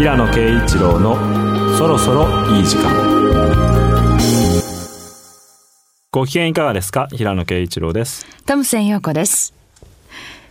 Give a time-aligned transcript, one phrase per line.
[0.00, 1.14] 平野啓一郎の
[1.76, 2.24] そろそろ
[2.56, 2.90] いい時間。
[6.10, 7.06] ご機嫌いかがですか？
[7.08, 8.24] 平野啓一郎です。
[8.46, 9.52] トムセン陽子です。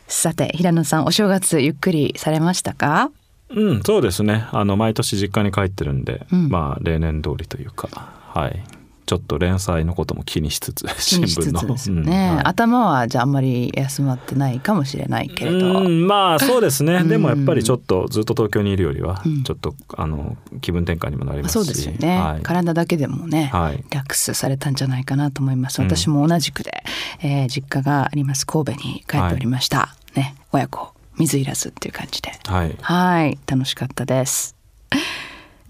[0.08, 3.10] さて平野さんお正月ゆっくりされましたか？
[3.50, 4.46] うんそうですね。
[4.52, 6.50] あの毎年実家に帰ってるんで、うん。
[6.50, 7.90] まあ例年通りというか。
[8.28, 8.64] はい
[9.10, 11.62] ちょっと連載のことも気にしつつ気 新聞の。
[11.62, 12.46] つですよね、うんはい。
[12.46, 17.08] 頭はじゃああんまり休まってないかもしれないけれど、うんまあ そうですね、うん。
[17.08, 19.42] でもやっぱりちょっとずっと東京にいるよりはうん。
[19.42, 21.54] ちょっとあの気分転換にもなりますし。
[21.54, 22.44] そうですよね、はい。
[22.44, 23.78] 体だけでもね、はい。
[23.78, 25.82] リラックスされたんじゃないかなと思います。
[25.82, 25.88] うん。
[25.88, 26.84] 私も同じくで、
[27.24, 28.46] えー実家があります。
[28.46, 30.94] 神戸に帰っておりました、ね親子。
[31.18, 32.32] 水いらずっていう感じで。
[32.46, 32.76] はい。
[32.80, 33.40] はい。
[33.48, 34.56] 楽しかったです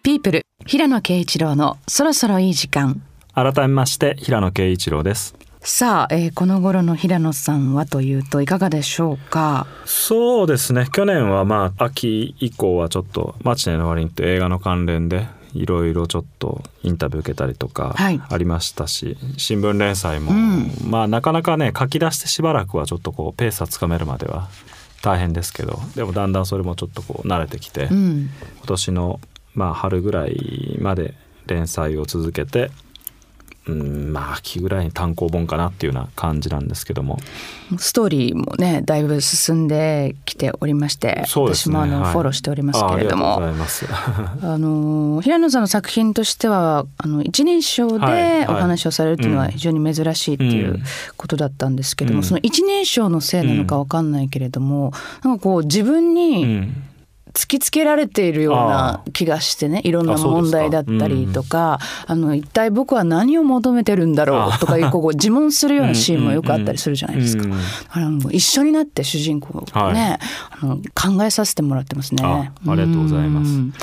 [0.03, 3.01] ピープル平野啓一郎のそろそろいい時間。
[3.33, 5.35] 改めまして平野啓一郎です
[5.67, 9.65] さあ、えーこの頃の平野さんはというといかがでしょうか？
[9.85, 10.87] そうですね。
[10.91, 18.21] 去年はまあ秋以降はちょっと「マチネの割に」って映画の関連でいろいろちょっとインタビュー受けたりとかはい。
[18.29, 20.71] ありましたし、新聞連載も、うん。
[20.87, 24.49] まあなかなかね書き出してしばらくはちょっとこうペースはつかめるまでは
[25.01, 28.29] 大変ですけどでもだんだんそれもちょっとこう慣れてきて、今うん。
[28.67, 29.19] 年の
[29.55, 31.15] まあ春ぐらいまで
[31.47, 32.69] 連載を続けて
[33.67, 37.19] うんまあ秋ぐらいに単行本かなっていうような感じなんですけども。
[37.79, 41.23] ストーリーもねだいぶ進んできておりまして、ね。
[41.27, 42.11] 私もあの、はい。
[42.13, 43.37] フォローしておりますけれども。
[43.41, 48.45] あの平野さんの作品としてはあの一人称はいはい。
[48.45, 49.51] でお話をされるっていうのはうん。
[49.51, 50.83] 非常に珍しいっていううん。
[51.17, 52.23] ことだったんですけども、うん。
[52.23, 54.93] その一人称のせいなのかわかんないけれども、
[55.23, 56.83] なんかこう自分うにん
[57.35, 67.43] 突きつけられているようあな気がしてねいろんな問題だったりとかあの一体僕は何を求めてるんだろうとかいうこう自問するようなシーンもよくあったりするじゃないですか。
[67.43, 67.53] うん
[67.89, 70.19] あの一緒になって主人公をね、
[70.61, 72.23] あの考えさせてもらってますね。
[72.23, 73.51] あありがとうございます。
[73.51, 73.73] ん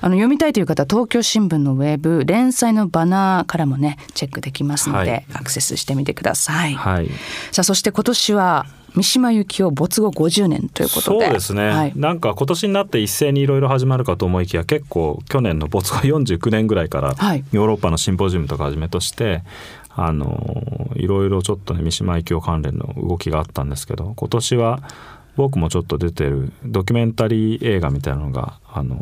[0.00, 5.26] あの読みたいという方は東京新聞のウェブ連載のバナーからもねチェックできますので、はい。
[5.34, 6.74] アクセスしてみてください。
[6.74, 7.08] はい。
[7.50, 17.44] さあそして今年は三島由紀夫没後50年ということそうで、ですね、はい、なんか今年になって一斉にいろいろ始まるかと思いきや結構去年の没後49年ぐらいからはい。
[17.52, 19.42] ヨーロッパのシンポジウムとかはじめとして
[19.90, 24.82] あのいろいろちょっとね三島由紀夫関連の動きがあったんですけど今年は
[25.36, 29.00] 僕もちょっと出てるドキュメンタリー映画みたいなのがあの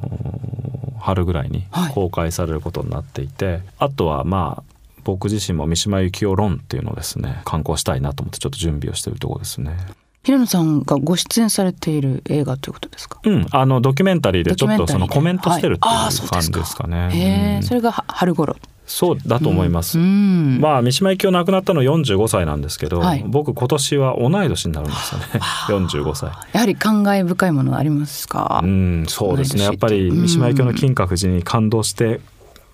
[1.00, 1.92] 春ぐらいにはい。
[1.92, 9.76] 公開されることになっていて、あとはまあ僕自身も三島由紀夫論っていうのをですね刊行したいなと思ってちょっと準備をしてるところですね。
[10.22, 13.20] 平野さんがご出演されている映画ということですか？
[13.24, 17.08] うん、あのドキュメンタリーでちょっとそのコメントしてるってはいう感じですかね。
[17.10, 18.56] へえ、うんそれがは春頃。
[18.86, 19.98] そうだと思います。
[20.00, 20.58] うん。
[20.60, 25.26] まあ三島由紀夫亡くなったの45歳なんですけど、はい僕今年は同い年になるんですよね。
[25.68, 26.30] 45歳。
[26.52, 28.60] やはり感慨深いものありますか？
[28.62, 29.62] うん、そうですね。
[29.62, 32.20] やっぱり三島由紀夫の金閣寺に感動して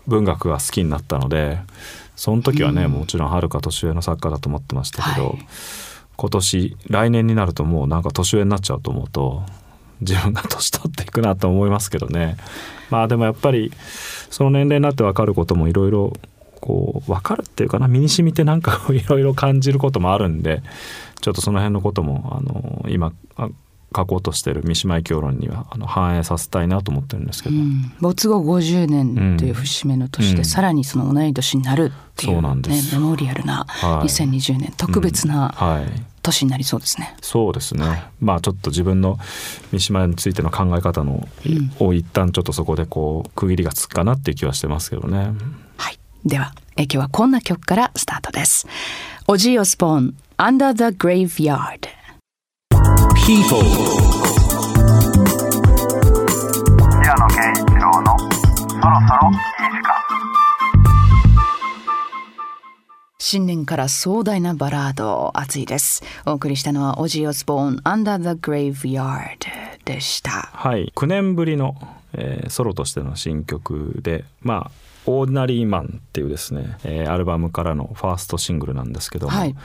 [0.09, 1.59] 文学が好きになったので、
[2.17, 5.47] その時はね、もちろんはるか年上の作家だと思ってましたけど、はい。
[6.17, 9.43] 今年来年になるともうなんか年上になっちゃうと思うと
[10.01, 12.37] 自分が年取っていくなと思いますけどね。
[12.91, 13.71] まあでもやっぱり
[14.31, 16.13] その年齢になって分かることもいろいろ
[16.61, 20.63] こう分かるっていうかな身に染みてなんかいろいろ感じることもあるんで
[21.21, 23.49] ちょっとその辺のこともあの今あ
[23.95, 27.93] 書こうとしてる三島由紀夫論にはあの反映させたいなと思ってるんですけど、うん。
[28.01, 30.45] 没後50年という節目の年で、うん。
[30.45, 32.95] さらにその同い年になるっていう,、ね、す。
[32.95, 34.09] メモリアルなはい。
[34.09, 36.17] 2020年特別なはい。
[36.23, 37.15] 年になりそうですね。
[37.23, 39.19] そうですね、まあちょっと自分の
[39.71, 45.31] 三島についての考え方の、うんを一旦ちょっとそこでこう区切りがつくかなっていう気はしてますけどね。
[45.77, 48.67] はい、ではえ今日はこんな曲からスタートです。
[49.29, 51.81] オジー・オスポーン Under the Graveyard
[53.27, 53.63] People.
[57.03, 58.31] 平野啓一郎のそろ
[58.71, 59.39] そろいい
[59.73, 59.95] 時間
[63.19, 66.05] 新年から壮大なバラード熱いです。
[66.27, 69.39] お送りしたのはオジー・オスボーン Under the Graveyard
[69.85, 70.31] でした。
[70.31, 71.75] はい、9年ぶりの、
[72.13, 74.71] えーソロとしての新曲でまあ
[75.11, 79.57] 「オーディナリーマン」っていうですね、えーアルバムからのファーストシングルなんですけども、はい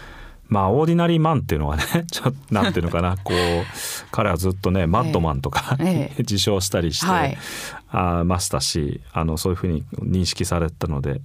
[0.52, 3.66] まあオーディナリーマンっていうのはね ちょっとなんていうのかな こう
[4.12, 6.16] 彼はずっとねマッドマンとか、ええ。
[6.20, 7.38] 自称したりして、はい。
[7.94, 11.20] あましたしあのそういうふうに認識されてたので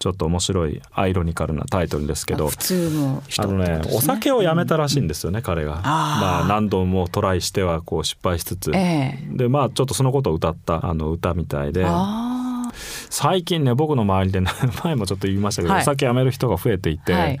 [0.00, 5.74] ちょっと面白いアイロニカルなタイトルですけど普通の人あのねお酒をやめたらしいんですよね、彼が。
[5.84, 9.28] まあ何度もトライしてはこう失敗しつつ、ええ。
[9.30, 12.68] でまあちょっとそのことを歌ったあの歌みたいであ
[13.10, 14.50] 最近ね僕の周りでね
[14.82, 15.82] 前もちょっと言いましたけど、はい。
[15.82, 17.40] お酒やめる人が増えていて、はい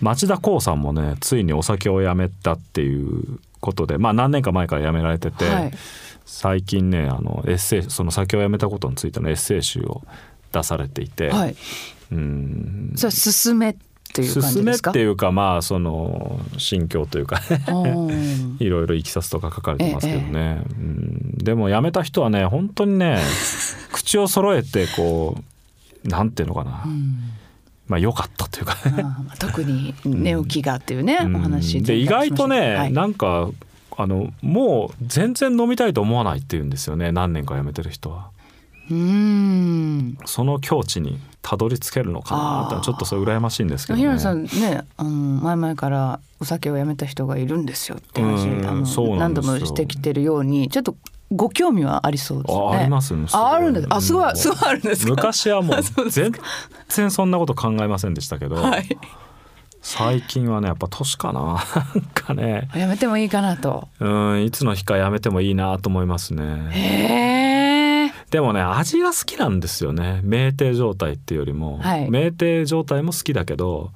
[0.00, 5.72] 町田光さんもねついにお酒をやめたっていうことでまあ何年か前からやめられてて、はい。
[6.26, 10.02] 最近ねあのエッセイその酒をやめたことについてのエッセイ集を
[10.52, 11.56] 出されていて、あはい。
[12.12, 12.92] うん。
[12.96, 13.74] それ進めっ
[14.14, 17.40] ていう感じ進めっですかていうかまあその心境というか
[18.60, 23.18] いろいろいきさつとか書かれてますけどね、うん、でも辞めた人はね本当にね
[23.92, 25.36] 口を揃えてこ
[26.04, 26.84] うなんていうのかな、
[27.86, 28.76] まあ良かったというか。
[29.38, 31.36] 特に寝起きがっていうね、うん。
[31.36, 32.92] お話で意外とね、はい。
[32.92, 33.50] なんか
[33.96, 38.30] あのもう全然飲みたいと思わないっていうんですよね何年か辞めてる人は。
[38.90, 40.18] うーん。
[40.24, 42.36] その境地にたどり着けるのか
[42.70, 44.02] なってちょっとそれ羨ましいんですけどね。
[44.02, 50.96] 平野さんねあの前々からお酒をやめた人がいるんですよって話うんあの何度もしてきてるようにちょっと
[51.34, 52.64] ご興味はありそうですね。
[52.64, 53.26] あありますね。
[53.32, 53.86] ああるんです。
[53.90, 55.10] あすごうんいすごいあるんですか？
[55.10, 56.32] 昔はもう 全
[56.88, 58.86] 然そんなこと考えませんでしたけど、はい。
[59.80, 61.40] 最近はねやっぱ年かな
[61.94, 63.88] なんかねやめてもいいかなと。
[64.00, 66.42] うんいつの日かやめてもいいなと思いますね。
[66.70, 68.12] へえ。
[68.30, 73.90] でもね味が好きなんですよね酩酊状態っていうよりも、はい酩酊状態も好きだけど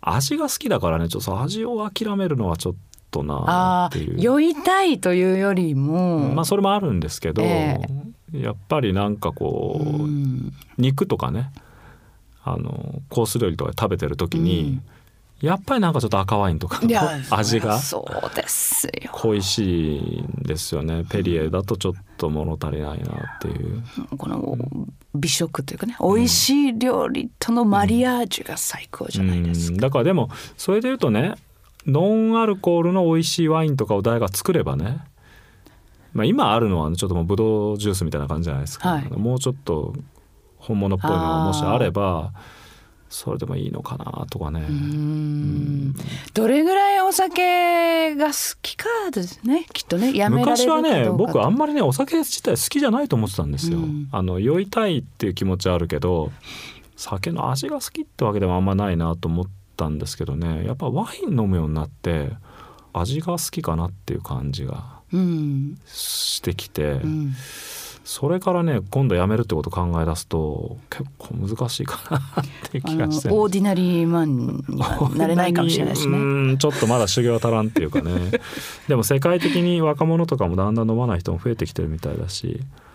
[0.00, 2.74] 味が好きだからねちょっと味を諦めるのはちょっ
[3.10, 4.20] となああっていう。
[4.20, 6.32] 酔いたいというよりも。
[6.34, 7.80] まあそれもあるんですけど、え
[8.32, 11.50] やっぱりなんかこう、うん肉とかね
[12.42, 14.80] あのコース料理とかで食べてる時に、
[15.40, 16.88] やっぱりなんかちょっと赤ワインとかの
[17.30, 19.10] 味がそうですよ。
[19.12, 23.82] 恋しいんですよねペリエだとちょっと物足りないなっていう。
[24.18, 24.56] この
[25.14, 29.74] 美食というかね、美味しい料理とのマリアージュが最高じゃないですか。
[29.74, 31.34] うんだからでもそれで言うとね
[31.86, 35.00] ノンアルコールの美味しいワインとかを誰が作ればね、
[36.12, 39.04] まあ、今あるのはちょっともうブドウジュースみたいな感じじゃないですか、はい。
[39.10, 39.94] もうちょっと
[40.58, 42.32] 本物っぽいのがもしあれば
[43.08, 44.60] それでもいいのかなとかね。
[44.68, 45.94] うん。
[46.32, 49.66] どれぐらいお酒が好きかですね。
[49.72, 50.76] きっとねやめられるか。
[50.76, 53.78] 昔はね僕あんまりねお酒自体好きじゃないと思ってたんですよ。
[53.78, 54.08] うん。
[54.12, 56.30] あの酔いたいっていう気持ちはあるけど
[56.94, 59.46] 酒の味が好きってわけでもあんまないなと思っ
[59.80, 62.30] たんですけどねやっぱワイン飲むようになって
[62.92, 67.34] 味が好きかなっていう感じがうんしてきて、うん
[68.02, 72.22] それからね今度やめるってことを考え出すと結構難しいかなっ
[72.72, 73.28] て気がして。
[73.28, 76.18] オーディナリーマンにはなれないかもしれないしね。
[76.18, 76.20] う
[76.54, 78.32] んちょっとまだ修行足らんっていうかね
[78.88, 82.89] でも世界的に若者とかもだんだん飲まない人も増えてきてるみたいだしうん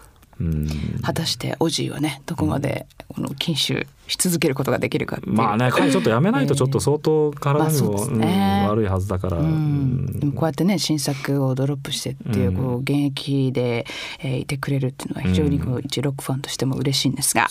[1.01, 5.35] 果たしてオジーはねどこまでこの禁酒し続けることができるかっていう。
[5.35, 8.67] まあね彼ちょっとやめないとちょっと相当体にも、ね。
[8.67, 13.85] うん悪いはずだから、うん、でもこうやってね新作をドロップしてっていううんこう現役で、
[14.19, 17.47] えーいてくれるっていうのは非常にこう一ロックファンとしても嬉しいんですが、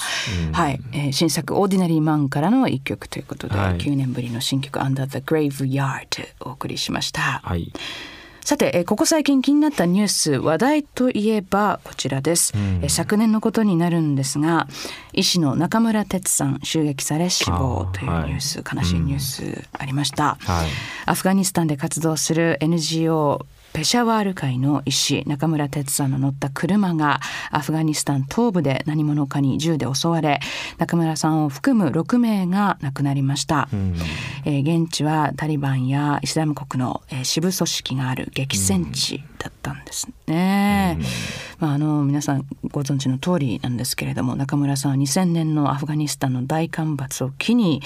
[0.48, 0.52] うん。
[0.52, 3.78] はい、えー新作「オーディナリーマン」からの一曲ということで、はい。
[3.78, 6.06] 9年ぶりの新曲「Under the Graveyard」
[6.40, 7.40] お送りしました。
[7.42, 7.72] はい
[8.44, 12.80] さて、えーここ最近気になったニュース話題といえばこちらです、うん。
[12.82, 14.68] えー昨年のことになるんですが
[15.14, 20.68] 医師の中村哲さん襲撃され死亡というニュース、悲しいニュースありました、はい。
[21.06, 27.18] アフガニスタンで活動する NGO ペシャワール会の医師中村哲さんの乗った車が
[27.50, 30.38] アフガニスタン東部で何者かに銃で襲われ
[30.78, 33.96] 中村さんを含む6名が亡くなりました、うん。
[34.44, 40.96] えー現地はタリバンやイスラム国の、えー支部組織がある激戦地だったんですね。
[41.58, 47.82] まあ、あの皆さんご存知の通りなんですけれども中村さんは2000年のアフガニスタンの大干ばつを機に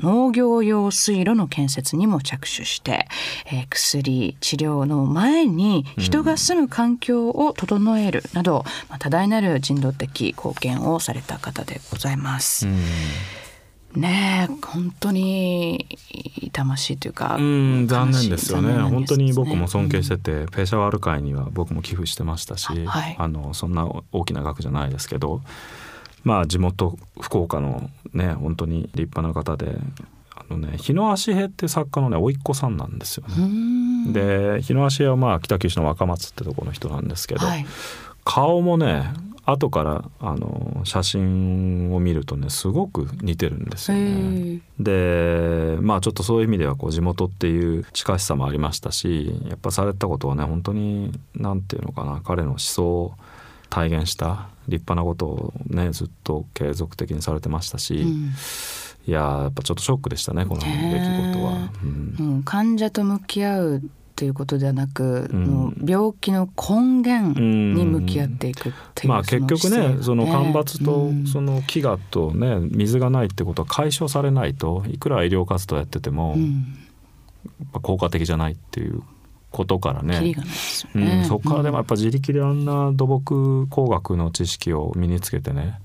[0.00, 3.06] 農業用水路の建設にも着手して、
[3.46, 12.66] えー薬治療の前に人が住む環境を整えるなど、まあ、多大なる人道的貢献をされた方でございます。
[13.94, 15.98] ねえ本当に
[16.40, 18.68] 痛ましいというか、うん残念ですよね。
[18.68, 23.16] 悲しい残念なニュ本当に僕も尊敬してて、ペーシャワール会には僕も寄付してましたし、はい。
[23.18, 25.42] あのそんな大きな額じゃないですけど
[26.24, 29.76] まあ地元福岡のね本当に立派な方で
[30.34, 33.46] あのね日野足平って作家のね甥っ子さんなんですようね。
[33.46, 37.66] んで日野足平はまあ北九州の若松ってところの人なんですけど、はい
[38.22, 39.10] 顔もね
[39.46, 44.60] 後からあの写真を見るとねすごく似てるんですよね。
[44.78, 53.14] でまあちょっとそういう意味ではこう地元っていう近しさもありましたしやっぱされたことはね本当に何て言うのかな彼の思想を
[53.70, 58.32] 体現した立派なことをねずっと継続的にされてましたし、うん。
[59.06, 60.72] いやーやっぱちょっとショックでしたねこの出来
[61.32, 61.70] 事は。
[61.82, 62.16] うん。
[62.18, 63.82] うん、患者と向き合う
[64.16, 65.44] ということではなく、うん。
[65.46, 71.26] もう病気の根源に向き合っていくっていう、まあ結局ねその干ばつとうん。
[71.26, 76.76] その飢餓とね水がないってことは解消されないといくら医療活動やっててもやうん。
[77.64, 79.02] っぱ効果的じゃないっていう
[79.50, 80.34] ことからね。
[81.26, 85.80] そこからでもやっぱ自力であんな土木工学の知識を身につけてね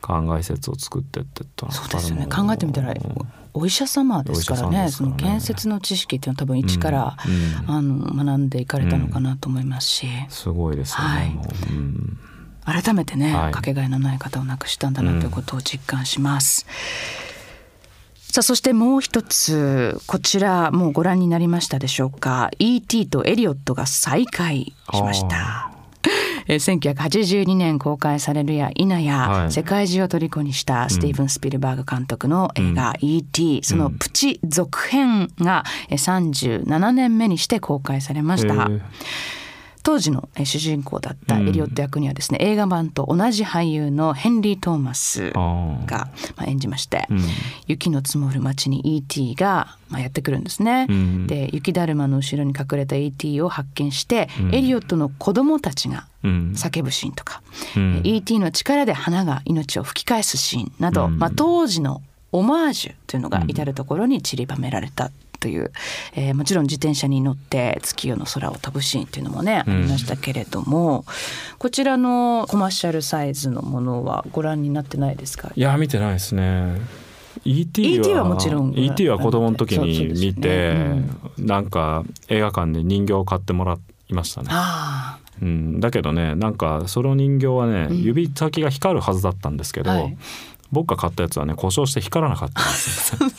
[0.00, 2.26] 考え説を作ってってったらそうですよね。
[2.26, 2.94] 考えてみたら
[3.52, 4.88] お医者様ですからねね。
[4.90, 7.32] その建設の知識っていうのは多分一から、うん。
[7.32, 7.76] うん。
[7.76, 11.30] あの学んでいかれたのかなと思いますし、すごいですよね、はい。
[11.30, 12.18] もう、うん。
[12.64, 13.52] 改めてね、はい。
[13.52, 16.66] かけがえのない方を亡くしたんだなということを実感します。
[18.36, 23.06] さあそしてもう一つこちらもうご覧になりましたでしょうか E.T.
[23.06, 25.72] とエリオットが再会しました。
[26.46, 38.52] えー1982年公開されるや否や、はい世界中を虜にしたスティーブン・スピルバーグ監督の映画「E.T.」そのプチ続編がえー37年目にして公開されました。
[38.52, 38.80] へー
[39.86, 47.20] 当時のえー主人公だったエリオット役にはですね、映画版と同じ俳優のヘンリー・トーマスがまあ演じまして、うん
[47.68, 49.36] 雪の積もる街に E.T.
[49.36, 50.86] がまあやってくるんですね。
[50.88, 53.40] うんで雪だるまの後ろに隠れた E.T.
[53.42, 57.42] を発見して、うんエリオットの子供たちがうん叫ぶシーンとか、
[57.76, 58.40] うん E.T.
[58.40, 62.02] の力で花が命を吹き返すシーンなど、うんまあ、当時の
[62.32, 65.72] オマージュというのが至る所に散りばめられたという、
[66.14, 69.72] えーもちろん自転車に乗って月夜の空を飛ぶシーンというのもね、うん。
[69.74, 71.04] ありましたけれども
[71.58, 75.52] こちらのコマーシャルサイズのものはご覧になってないですか？
[75.54, 76.80] いや見てないですね。
[77.44, 78.00] E.T.
[78.00, 78.14] は E.T.
[78.14, 79.08] はもちろん E.T.
[79.08, 83.78] は子供の時に見て、そうそうですなんか映画館で人形を買ってもら
[84.08, 88.02] いましたね、あうん、だけどねなんかその人形はね、うん。
[88.02, 90.16] 指先が光るはずだったんですけど、はい
[90.72, 92.60] 僕が買ったやつはね故障して光らなかった。
[92.60, 93.30] んですよあ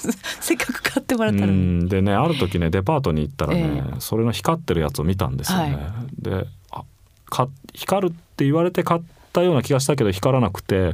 [0.41, 1.53] せっかく買ってもらったうのに。
[1.85, 1.89] ん。
[1.89, 5.75] でねある時ねデパートに行ったらね、えそれの光ってるやつを見たんですよね。
[5.75, 6.23] はい。
[6.23, 6.83] であ
[7.25, 9.01] か光るって言われて買っ
[9.33, 10.93] たような気がしたけど光らなくて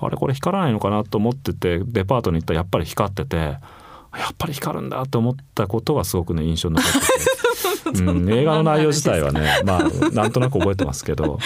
[0.00, 3.58] あれこれ光らないのかなと思っててデパートに行ったらやっぱり光っててや
[4.30, 7.04] っぱり光るんだと思ったことがすごくね印象に残ってて、
[7.94, 11.38] うん、映画の内容自体はねまあなんとなく覚えてますけど、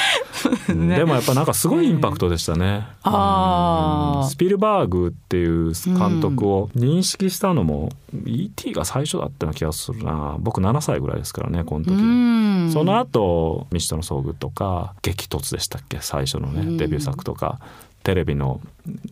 [0.68, 0.88] うん。
[0.88, 2.86] でもやっぱなんかすごいインパクトでしたね。
[3.02, 4.22] あー。
[4.22, 4.30] うん。
[4.30, 7.90] スピルバーグっていう監督を認識したのも
[8.24, 8.72] E.T.
[8.72, 10.36] が最初だったような気がするな。
[10.38, 11.94] 僕7歳ぐらいですからねこの時。
[11.94, 12.70] うん。
[12.72, 15.98] その後未知との遭遇とか激突でしたっけ？
[16.00, 16.76] 最初のね、うん。
[16.76, 17.58] デビュー作とか
[18.06, 18.60] テレビの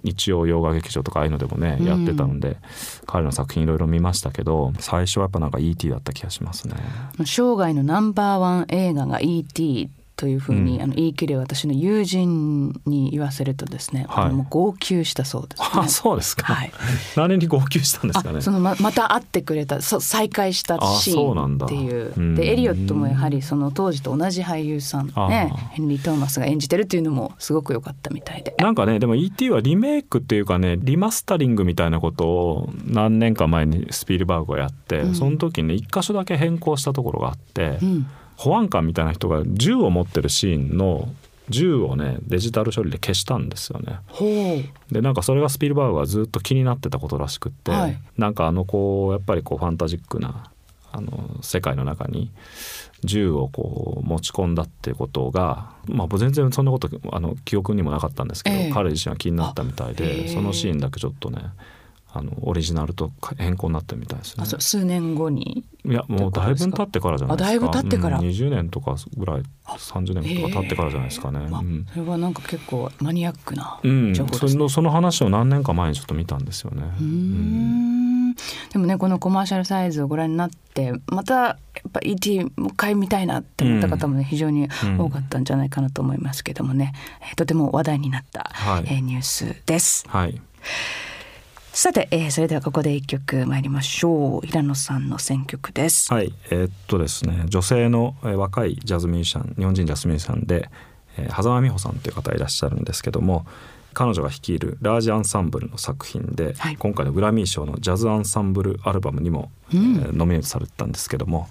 [0.04, 2.58] 日曜洋画劇場とかああいうのでもね、うんやってたので
[3.06, 5.90] 彼の作品いろいろ見ましたけど最初はやっぱなんか E.T.
[5.90, 6.76] だった気がしますね。
[7.26, 9.90] 生涯のナンバーワン映画が E.T.
[10.16, 10.82] というふうに、うん。
[10.82, 14.24] あの言い切る私の友人に言わせるとですね、はい。
[14.26, 15.68] あのもう号泣したそうです、ね。
[15.72, 16.72] あそうですか、はい。
[17.16, 18.38] 何に号泣したんですかね。
[18.38, 22.12] あそのままた会ってくれたそう再会したシあそうなんだーンっていう。
[22.16, 28.54] うんでエリオットもやはりその当時と同じ俳優さんあねヘンリー・トーマスが演じてるっていうのもすごく良かったみたいで。
[28.58, 29.50] なんかねでも E.T.
[29.50, 35.14] はリメイクっていうかねリマスタリングみたいなことを何年か前にスピルバーグがやって、うん。
[35.14, 41.08] その時にね一箇所だけ変更したところがあって、うん保安官みたいな人が銃を持ってるシーンの
[41.48, 43.98] 銃をねデジタル処理で消したんですよね。
[44.90, 47.98] でなんかそれがスピルバーグはずっと気になってたことらしくって、はい。
[48.16, 50.50] なんかあのこうやっぱりこうファンタジックな
[50.90, 52.30] あの世界の中に
[53.02, 58.70] 銃をこう持ち込んだっていうことが、まあ、全然そんなことあの記憶にもなかったんですけど、ええ。
[58.70, 60.28] 彼自身は気になったみたいでえ。
[60.28, 61.40] そのシーンだけちょっとね
[62.16, 65.64] あのオリジナルと変更になってるみたいですね数年後に？
[65.84, 67.48] いやもうだいぶ経ってからじゃないですか。
[67.48, 68.18] あだいぶ経ってから？
[68.18, 71.40] うん、20年とかぐらい30年とか経ってからじゃないですかね。
[71.50, 74.50] まあうんそれはなんか結構マニアックなうん、情報ですね。
[74.52, 76.82] そのその話を何年か前にちょっと見たんですよね。
[76.82, 78.34] うーん
[78.72, 84.68] でもねこのコマーシャルサイズをご覧になってまたやっぱ ET もう一回見たいなって思った方もね、非常に
[84.98, 90.04] 多かったんじゃないかなと思いますけどもね、えーとても話題になった、はいえーニュースです。
[90.08, 90.40] はい。
[91.76, 94.46] さて、えーそれではここで一曲参りましょう。
[94.46, 96.14] 平野さんの選曲です。
[96.14, 100.70] はい、えーっとですね女性の、えー若いジャズミュージシャン日本人ジャズミュージシャンで、
[101.18, 103.44] えー、狭間美穂さんという方いらっしゃるんですけども
[103.92, 106.76] 彼女が率いるラージアンサンブルの作品で、はい。
[106.76, 109.96] 今回のグラミー賞のジャズアンサンブルアルバムにも、うん。
[109.96, 111.48] えーノミネートされてたんですけども、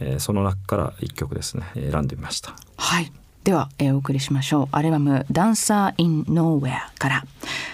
[0.00, 2.54] えーその中から一曲ですねえー選んでみました。
[2.76, 3.10] はい。
[3.44, 4.68] では、えーお送りしましょう。
[4.72, 7.24] アルバム「Dancer in Nowhere」から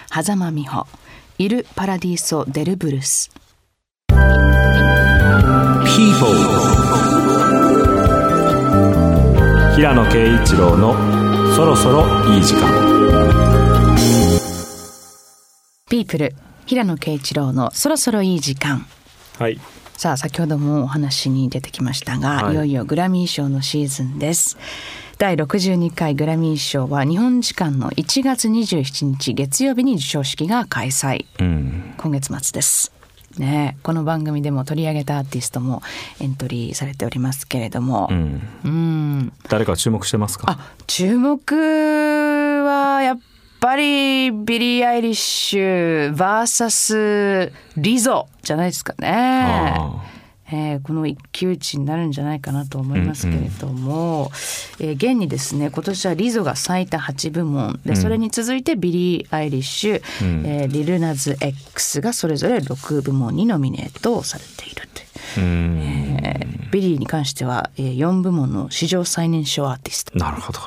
[0.09, 3.43] 挟間美帆「Il Paradiso del Blues」
[5.95, 6.33] People.
[9.75, 10.93] 平野啓一郎の
[11.55, 12.69] そろそろいい時間。
[15.89, 16.35] People。
[16.65, 18.85] 平野啓一郎のそろそろいい時間。
[19.37, 19.59] はい。
[19.97, 22.53] さあ先ほどもお話に出てきましたが、はい。
[22.53, 24.57] い、よいよグラミー賞のシーズンです
[25.23, 31.27] 第62回グラミー賞は日本時間の1月27日月曜日に授賞式が開催。
[31.39, 31.93] うん。
[31.97, 32.91] 今月末です。
[33.37, 35.81] ねこの番組でも取り上げたアーティストも
[36.19, 38.09] エントリーされておりますけれども。
[38.11, 38.41] うん。
[38.65, 39.33] うん。
[39.47, 40.43] 誰か注目してますか？
[40.45, 43.19] あ注目はやっ
[43.61, 49.79] ぱりビリー・アイリッシュ VS リゾじゃないですかね。
[50.47, 54.31] あえーこの一騎打ちになるんじゃないかなと思いますけれども、
[54.79, 57.97] えー現にですね今年はリゾが最多8部門で、うん。
[57.97, 60.45] それに続いてビリー・アイリッシュ、うん。
[60.45, 65.45] えーリルナズ X がそれぞれ6部門にノミネートされているという。
[65.45, 65.79] うん。
[65.79, 70.17] えービリーに関しては、えー4部門の史上最年少アーティスト。
[70.17, 70.59] なるほど、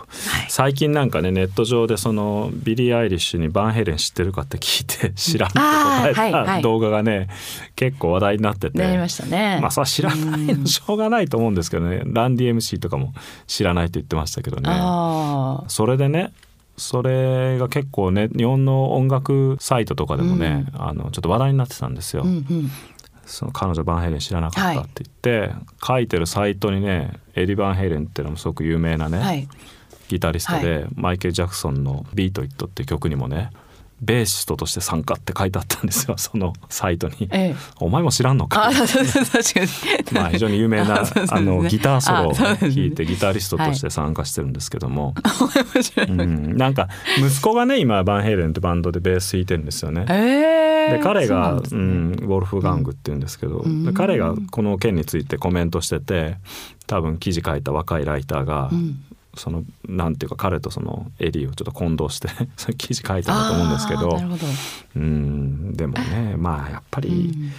[0.57, 6.47] 最近なんかねネット上でそのビリー・アイリッシュにバンヘイレン知ってるかって聞いて知らんって答えあーはいはい。
[6.47, 7.29] た動画がね
[7.75, 8.79] 結構話題になってて。
[8.79, 9.59] なりましたね。
[9.61, 12.01] まあそれは知らないのしょうがないと思うんですけどね。
[12.07, 13.13] ランディ MC とかも
[13.47, 14.71] 知らないと言ってましたけどね。
[15.69, 16.33] それでね
[16.79, 22.23] それが結構ね日本の音楽サイトとかでもね、あのちょっと話題になってたんですよ。
[22.23, 22.71] うんうん。
[23.27, 25.55] その彼女バンヘイレン知らなかったって言って、
[25.87, 29.47] 書いてるサイトにねエディ・バンヘイレンっていうのもすごく有名なね、はい。
[30.09, 33.51] ギタリストで、マイケル・ジャクソンの「ビート・イット」っていう曲にもね
[34.01, 37.29] ベーシストとして参加って書いてあったんですよ そのサイトに。
[37.33, 37.57] ええ。
[37.81, 38.71] お前も知らんのか？
[40.13, 45.15] まあ非常に有名なねあのギターソロを弾いてギタリストとして参加してるんですけども、
[45.75, 46.07] 面白い。
[46.09, 50.05] うん、なんか息子がね今バンヘイレンってバンドでベース弾いてるんですよね。
[50.11, 50.99] ええ。
[50.99, 56.37] で彼がう、そうなんウォルフガングっていうんですけど、んで彼がこの件についてコメントしてて
[56.87, 59.03] 多分記事書いた若いライターが、うん
[59.37, 62.29] そのなんていうか彼とそのエディをちょっと混同して
[62.77, 64.15] 記事書いたんだと思うんですけど。
[64.15, 64.47] あーなるほど。
[64.97, 67.53] うんでもね まあやっぱうりん。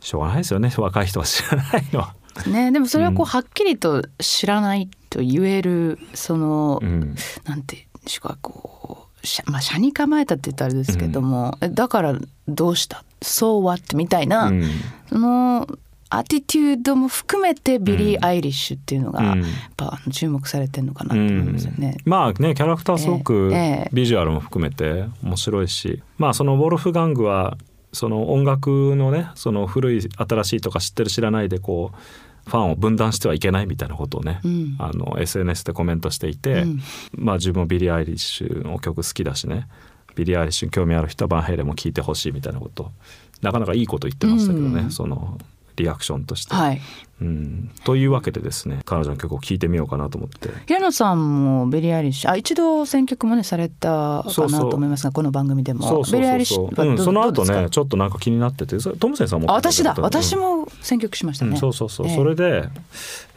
[0.00, 2.14] しょうがないですよね若い人は知らないのは。
[2.46, 3.26] ね、でもそれはこううん。
[3.26, 7.16] はっきりと知らないと言えるその、うん。
[7.44, 12.14] なんていうんでしょうかこうしゃまあ斜に構えたって言ったらあれですけども、えだから
[12.46, 14.70] どうした「So what」ってみたいな、うん。
[15.08, 15.66] その
[16.08, 19.40] attitude も含めてビリー・アイリッシュっていうのが、うん。
[19.40, 21.96] やっぱ注目されてるのかなと思いますよね。
[22.04, 23.52] まあねキャラクターすごく
[23.92, 27.56] ビジュアルも含めて面白いし、まあそのウォルフガングは
[27.92, 34.76] その音楽のねその古い新しいとか知ってる知らないでこうファンを分断してはいけないみたいなことをね、うん。
[34.78, 36.80] あの SNS でコメントしていて、うん。
[37.14, 39.66] まあ自分もビリー・アイリッシュの曲好きだしね
[40.14, 42.92] ビリー・アイリッシュに興味ある人はバンヘイレンも聴いてほしいみたいなこと
[43.42, 44.90] なかなかいいこと言ってましたけどね、うん。
[44.90, 45.38] その
[45.76, 46.54] リアクションとして。
[46.54, 46.80] はい、
[47.20, 50.50] うん、というわけでですね彼女の曲を聴いてみようかなと思って。
[50.66, 55.86] 平野さんもビリー・アイリッシュあ一度選曲もねされたかなと思いますがこの番組でも。
[55.86, 59.50] そうそうビリー・アイリッシュうん、その後ねちょっとなんか気になっててトムセンさんも。
[59.50, 59.94] あ私だ。
[59.98, 62.16] 私も、も選曲しましたね、うんそうそうそう、ええ。
[62.16, 62.68] それで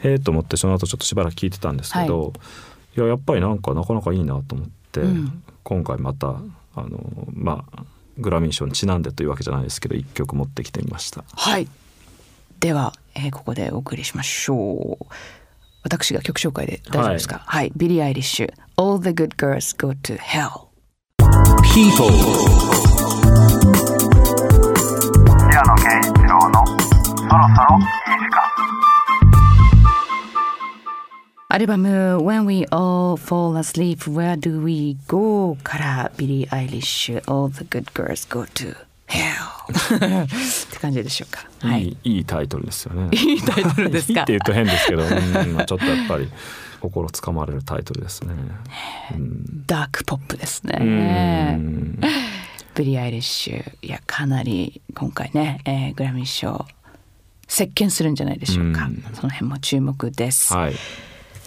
[0.03, 2.33] ええと思ってその後ちょっとしばらく聞いてたんですけど、
[2.95, 5.43] い、ややっぱりなんかなかなかいいなと思って、うん。
[5.63, 6.29] 今回また
[6.75, 6.99] あの
[7.33, 7.83] まあ
[8.17, 11.23] グラミー賞にちなんでというわけじゃないですけど一曲持ってきてみました。
[11.35, 11.67] はい
[12.59, 15.05] では、えーここでお送りしましょう
[15.83, 20.67] 私が曲紹介で大丈夫ですかはい、ビリー・アイリッシュ「All the good girls go to hell
[21.73, 22.09] People.
[25.49, 28.41] 平野啓一郎のそろそろいい時間」
[31.51, 38.85] アルバム「When We All Fall Asleep Where Do We Go」からビリー・アイリッシュ「All the good girls go to hell」
[39.17, 41.45] って感じでしょうか。
[41.67, 41.89] はい。
[41.89, 43.09] いいいいタイトルですよね。
[43.11, 44.13] いいタイトルですか。
[44.13, 46.29] いいって言うと変ですけど、うんまあちょっとやっぱり
[46.79, 48.33] 心つかまれるタイトルですね。
[49.13, 51.99] うんダークポップですうねん。
[52.75, 56.65] ビリー・アイリッシュいやかなり今回ね、えーグラミー賞
[57.47, 59.03] 席巻するんじゃないでしょうか、うん。
[59.13, 60.75] その辺も注目です、はい。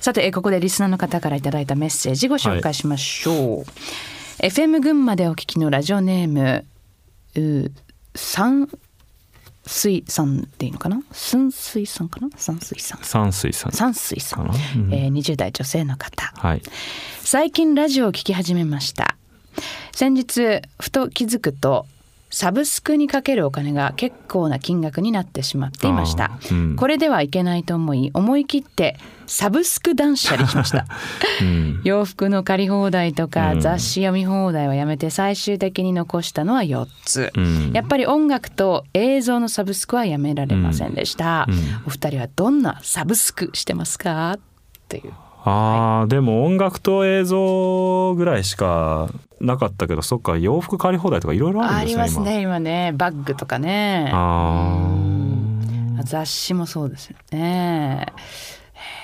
[0.01, 3.65] さてえーここでリスナーの方からいただいたメッセージご紹介しましょう、
[4.45, 6.67] FM 群馬でお聞きのラジオネーム
[7.37, 7.73] う
[8.15, 8.69] 三
[9.65, 12.29] 水さんでいいのかな？sun 水さんかな？
[12.37, 13.01] 山水さん。
[13.03, 13.73] 山水さん。
[13.73, 14.55] 山水さん、かな？
[14.55, 14.93] うん。
[14.93, 16.63] えー20代女性の方はい。
[17.21, 19.17] 最近ラジオを聞き始めました。
[19.93, 21.87] 先日ふと気づくと
[22.35, 26.31] サブスクにかけるお金が結構な金額になってしまっていました。
[26.51, 26.77] うん。
[26.77, 30.87] これではいけないと思い思い切ってサブスク断捨離しました。
[31.43, 31.81] うん。
[31.85, 33.61] 洋服の借り放題とかうん。
[33.61, 37.73] 雑誌読み放題はやめて最終的に残したのは4つ、うん。
[37.75, 41.55] やっぱり音楽と映像のサブスクはやめられませんでした、うん。
[41.87, 44.33] お二人はどんなサブスクしてますか？
[44.33, 44.41] っ
[44.89, 45.13] ていう
[45.45, 49.09] あーでも音楽と映像ぐらいしか
[49.41, 52.61] なかったけどそっか洋服借り放題とかいろいろあるんありですねますね今。
[52.61, 52.93] ね。
[52.95, 54.07] バッグとかね。
[54.11, 54.87] 今
[55.99, 56.05] あー。
[56.05, 58.07] 雑誌もそうですよね。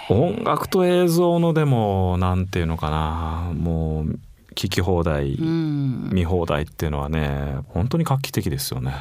[0.08, 3.52] 音楽と映像のでもなんていうのかな。
[3.54, 4.18] もう
[4.54, 6.10] 聞き放題、うん。
[6.12, 8.94] 見放題っていうのはね本当に画期的ですよね。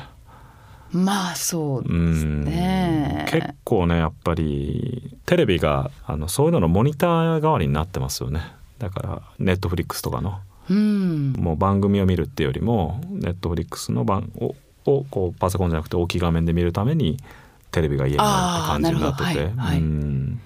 [0.92, 2.44] まあそうでうすん。
[2.46, 8.42] ね結構ねやっぱりテレビがあのそういうののモニター代わりになってますよね。
[8.80, 10.40] だからネットフリックスとかの。
[10.70, 14.54] うんもう番組を見るっていうよりもネットフリックスの番を
[14.86, 17.18] をこうパソコンじゃなくて大きい画面で見るために
[17.72, 19.44] テレビが家にあるって感じになってて
[19.80, 20.42] うん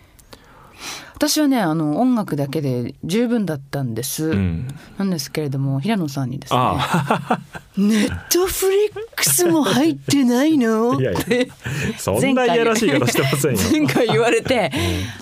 [1.21, 4.67] 私はねあの音楽だけで十分だったんです、うん。
[4.97, 7.39] なんですけれども平野さんにですねあ
[7.77, 10.93] ネットフリックスも入ってないの？
[10.97, 11.51] って。
[11.99, 13.59] そんないやらしい方してませんよ。
[13.71, 14.71] 前回言われて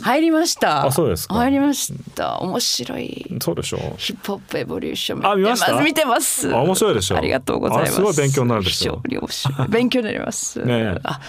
[0.01, 0.85] 入りました。
[0.85, 1.35] あそうですか。
[1.35, 2.39] 入りました。
[2.39, 3.27] 面白い。
[3.41, 5.81] そうでしょヒップホップエボリューションあ見ました？
[5.81, 6.49] 見てます。
[6.55, 7.91] あ面白いでしょありがとうございます。
[7.91, 10.59] あすごい勉強になるでしょ非常に面白い勉強になります。
[10.63, 10.99] ねえ。
[11.03, 11.19] あ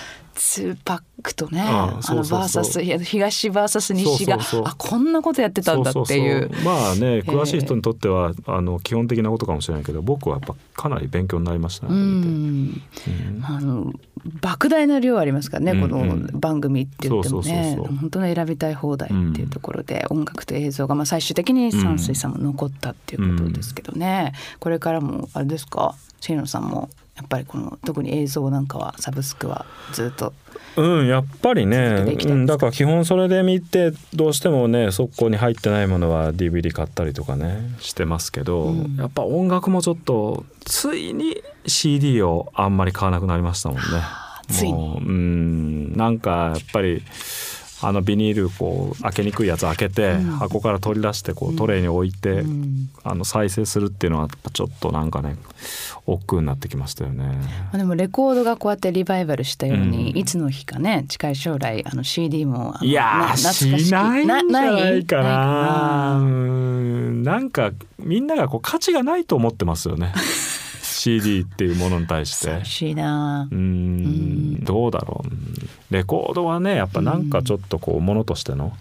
[0.43, 6.51] ツーパックとねああのバーサス東バーサス西があこんなことやってたんだっていう。
[6.65, 11.93] まあね詳しい人にとってはあの基本的なことかもしれないけど僕はやっぱかなり勉強になりましたね。
[11.95, 12.01] うん。
[12.03, 13.45] うん。
[13.45, 13.93] あの
[14.41, 17.77] 莫大な量ありますからね、うんこの番組って言ってもね。
[18.01, 25.95] 本当に選びたい放題っていうところで、音楽と映像が、まあ、最終的に山水さんも残ったっていうことですけどね、これからもあれですか？
[26.21, 30.33] 重野さんもやっぱりこの特に映像なんかはサブスクはずっと
[30.77, 38.97] うん、やっぱりね、うん、だから基本それで見てどうしてもね速攻に入ってないものは DVD 買ったりとかねしてますけど、うん。
[38.97, 43.83] やっぱ音楽もちょっとついに CD をあんまり買わなくなりましたもんね。
[44.49, 44.99] ついに。
[44.99, 47.03] うんなんかやっぱり
[47.83, 50.25] あのビニールこう開けにくいやつ開けて、うん。
[50.33, 52.91] 箱から取り出してこうトレイに置いて、うん。
[53.03, 55.37] あの再生するっていうのはちょっとなんかね
[56.07, 57.25] 億劫になってきましたよね。
[57.25, 60.19] まあでもレコードがこうやってリバイバルしたように、うん。
[60.19, 66.19] いつの日かね近い将来あの CD もあのいやなーしないんじゃないかな。
[66.21, 67.23] うん。
[67.23, 70.13] なんかみんながこう価値がないと思ってますよね
[71.01, 72.51] CD っていうものに対して。
[72.51, 73.49] 寂しいな。
[73.51, 74.65] うーん。
[74.65, 75.95] どうだろう。
[75.95, 78.73] レコードはねやっぱなんかちょっとこうものとしての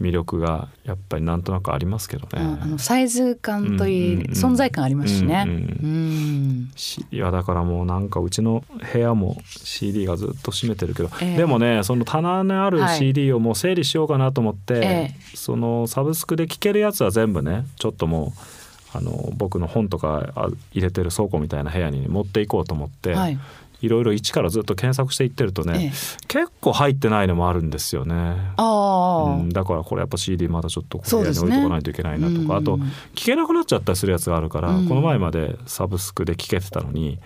[0.00, 5.44] 魅力がやっぱりなんとなくありますけどね、うんあのサイズ感といい、うんうんうん存在感ありますしね。
[5.46, 11.36] うんうんうん、CD はだからもうなんかうちの部屋も CD がずっと占めてるけど、ええ。
[11.36, 12.98] でもねその棚にあるはい。
[12.98, 15.14] CD をもう整理しようかなと思って、え。
[15.34, 18.53] そのサブスクで聴けるやつは全部ねちょっともう
[18.94, 23.38] あの僕の本とかあ入れてる倉庫みたいな部屋に持っていこうと思って、はい。
[23.80, 25.90] いろいろ一からずっと検索していってるとね、ええ。
[26.26, 28.14] 結構入ってないのもあるんですよね。
[28.56, 32.52] うん、だからこれやっぱ CD まだちょっとこ部屋に置いとかないといけないなとか、うん。
[32.52, 32.78] あと
[33.14, 34.88] 聞けなくなっちゃったりするやつがあるから、うん。
[34.88, 37.18] この前までサブスクで聞けてたのに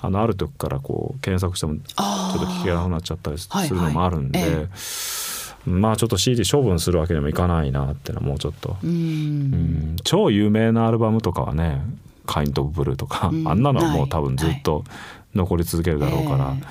[0.00, 4.48] あのある時からこう検索してもちょっと聞けなくなっちゃったりすはいるのもあるんで、はい。
[4.50, 4.68] え
[5.66, 8.90] まあちょっと CD 処分するわけにもいかないなってのはもうちょっと、うん。
[8.90, 9.96] うん。
[10.04, 11.82] 超有名なアルバムとかはね
[12.24, 13.46] 「カインド・オブ・ブルー」とか、うん。
[13.48, 14.02] あんなのはもはい。
[14.04, 14.84] う多分ずっと
[15.34, 16.66] 残り続けるだろうから、ええ。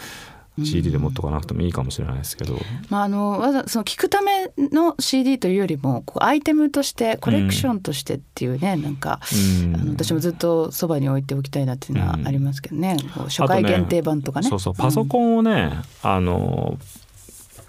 [0.64, 2.58] CD で持っとかなくてもいいかもしれないですけど。
[2.90, 9.20] まあ、あのわざその聞くための CD というよりもこうアイテムとしてコレクションとしてっていうね、なんか、
[9.64, 9.76] うん。
[9.76, 14.48] あの私もずっとそばに置いておきたいなっていうのはありますけどね、こう初回限定版とかね。
[14.48, 16.78] そうそうパソコンをね、あの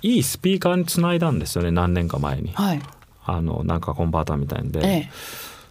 [0.07, 2.53] いいスピーカーにつないだんですよね何年か前に。
[2.55, 2.81] はい。
[3.25, 5.11] あのなんかコンバーターみたいんで、ええ。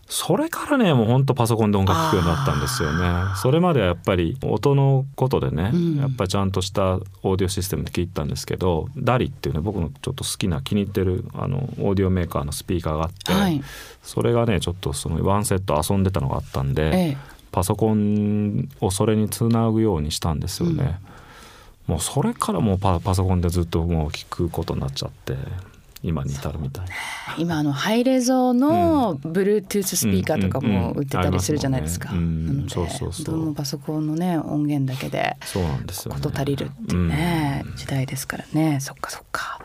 [0.07, 3.07] それからねもうほんとパソコンで音楽聴くようになったんですよね。
[3.37, 5.95] それまではやっぱり音のことでね、うん。
[5.95, 13.63] やっぱりちゃんとしたオーディオシステムで聞いてたんですけどダリっていうね僕のちょっと好きな気に入ってるあのオーディオメーカーのスピーカーがあって、はい。
[14.03, 17.17] それがねちょっとそのワンセット遊んでたのがあったんで、ええ。
[17.51, 20.99] パソコンをそれにつなぐようにしたんですよね、
[21.87, 25.35] もうそれからもうパパソコンでずっともう聞くことになっちゃって
[26.01, 26.91] 今に至るみたいな。
[27.37, 32.11] 今あのハイレゾの Bluetooth スピーカーとかも売ってたりするじゃないですか。
[32.11, 33.55] うんうんうんなのでそうそうそう。
[33.55, 36.21] パソコンのね音源だけでそうなんですよね。
[36.21, 37.07] 事足りるっていう
[37.63, 39.59] ね、時代ですからねそっかそっか、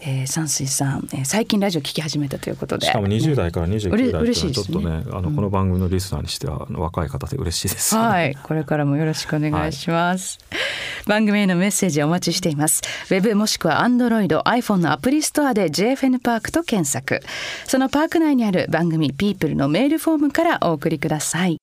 [0.00, 10.38] えー、山水さん、えー、最近ラジオ聞き始めたということでしかも20代から29代ってちょっとねあのこの番組のリスナーにしてはあの若い方で嬉しいです、はい、これからもよろしくお願いします。
[11.06, 12.82] 番組へのメッセージお待ちしています。
[13.10, 17.20] ウェブもしくは Android、iPhone のアプリストアで JFN パークと検索。
[17.66, 21.61] そのパーク内にある番組 People のメールフォームからお送りください。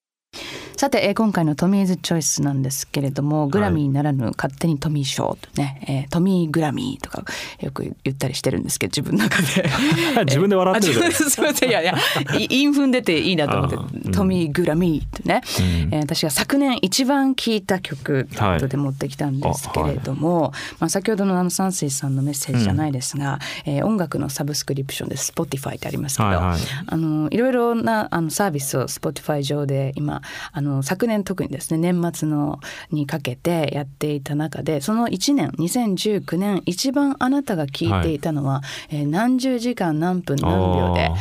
[0.79, 7.25] さて、えー今回のトミーズチョイスなんですけれどもグラミーならぬ勝手にトミー賞とね、えートミーグラミーとか
[7.59, 9.69] よく言ったりしてるんですけど自分の中で。
[10.23, 11.43] 自分で笑ってるすい。
[11.43, 11.95] ませんいやいや
[12.39, 14.11] い韻踏んでていいなと思ってあうん。
[14.13, 15.93] トミーグラミーってね、うん。
[15.95, 26.59] えー私が昨年一番聴いた曲ということで持ってきたんですけれども、まあ、先ほどのあの山水さんのメッセージじゃないですが、えー音楽のサブスクリプションで Spotify ってありますけど、はいはい。
[26.87, 30.21] あのいろいろなあのサービスを Spotify 上で今
[30.53, 32.59] あの昨年特にですね年末の
[32.91, 41.11] にかけてやっていた中でその1年2019年一番あなたが聞いていたのは、えー何十時間何分何秒で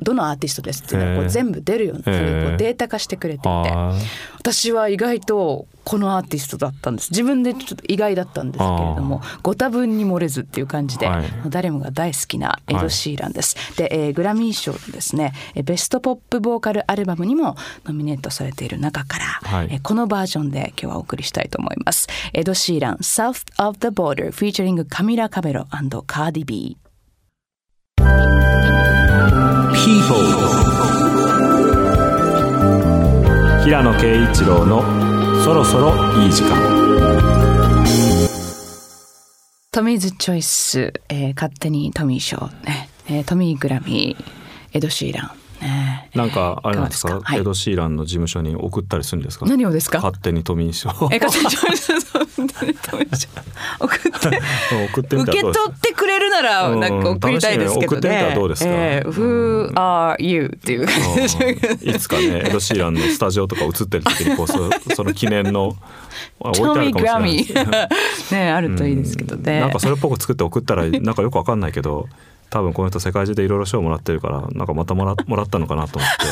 [0.00, 3.94] どのアーティストですっていうのがこう全部出るようにそれをこうデータ化してくれていてあ
[4.38, 7.10] 私は意外とこのアーティストだったんです。
[7.10, 11.24] 自分でちょっと意外だったんですけれどもご多分に漏れずっていう感じで、はい。
[11.48, 13.56] 誰もが大好きなエド・シーランです。
[13.76, 19.68] で、えーグラミー賞のですねえーベストポップボーカルアルバムにもノミネートされている中から、はい。
[19.70, 22.06] えーこのバージョンで今日はお送りしたいと思います。
[22.34, 25.66] エド・シーラン South of the Border featuring カミラ・カベロ
[26.06, 26.87] カーディビー
[29.84, 30.18] People.
[33.64, 34.82] 平野啓一郎の
[35.44, 36.56] そろそろいい時間。
[39.70, 44.24] トミーズチョイス、えー勝手にトミー賞ね、えートミーグラミー
[44.76, 47.08] エド・シーラン、ね、なんかあれなんですか？
[47.08, 47.32] いかがですか？
[47.32, 47.40] はい。
[47.40, 49.46] エド・シーランの事務所に送ったりするんですか？
[49.46, 49.98] 何をですか？
[49.98, 50.88] 勝手にトミー賞。
[51.12, 53.28] え勝手にトミー賞。
[53.80, 54.40] 送って。
[54.92, 56.80] 送ってみた受けらどうです取ってくれるならうん。
[56.80, 58.22] なんか送りたいですけどね。
[58.30, 58.70] らどうですか？
[58.70, 60.52] えー Who are you?
[60.56, 61.22] っていう感じ。
[61.22, 65.76] でしょうけいつかねエド・シーランのスタジオとか映ってる時にこうそ その記念の
[66.42, 68.34] あ置いてあるかもしれないラミですねー。
[68.46, 69.60] ねあるといいですけどね。
[69.60, 72.06] なんかそれっぽく作って送ったらなんかよくわかんないけど
[72.50, 76.24] 多分この人世界中でいろいろ賞もらってるからなんかまたもらもらったのかなと思って